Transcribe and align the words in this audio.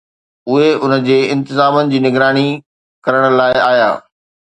اهي 0.49 0.69
ان 0.83 0.93
جي 1.09 1.17
انتظامن 1.35 1.85
جي 1.93 1.99
نگراني 2.07 2.49
ڪرڻ 3.05 3.23
لاء 3.41 3.55
آيا 3.71 3.89